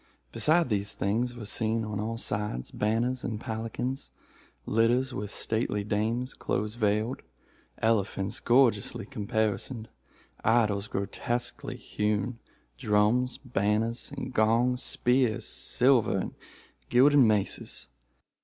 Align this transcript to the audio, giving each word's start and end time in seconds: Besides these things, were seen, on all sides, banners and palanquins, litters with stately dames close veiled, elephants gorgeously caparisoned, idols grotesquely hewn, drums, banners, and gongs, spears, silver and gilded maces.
Besides 0.31 0.67
these 0.69 0.95
things, 0.95 1.35
were 1.35 1.45
seen, 1.45 1.85
on 1.85 1.99
all 1.99 2.17
sides, 2.17 2.71
banners 2.71 3.23
and 3.23 3.39
palanquins, 3.39 4.09
litters 4.65 5.13
with 5.13 5.29
stately 5.29 5.83
dames 5.83 6.33
close 6.33 6.73
veiled, 6.73 7.21
elephants 7.77 8.39
gorgeously 8.39 9.05
caparisoned, 9.05 9.89
idols 10.43 10.87
grotesquely 10.87 11.75
hewn, 11.75 12.39
drums, 12.79 13.37
banners, 13.45 14.11
and 14.17 14.33
gongs, 14.33 14.81
spears, 14.81 15.45
silver 15.45 16.17
and 16.17 16.33
gilded 16.89 17.19
maces. 17.19 17.87